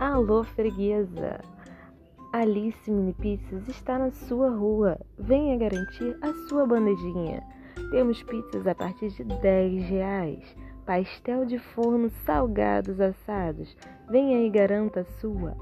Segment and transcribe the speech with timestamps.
[0.00, 1.40] Alô, freguesa!
[2.32, 4.98] Alice Mini Pizzas está na sua rua.
[5.16, 7.40] Venha garantir a sua bandejinha.
[7.92, 10.56] Temos pizzas a partir de 10 reais.
[10.84, 13.76] Pastel de forno salgados assados.
[14.10, 15.56] Venha e garanta a sua.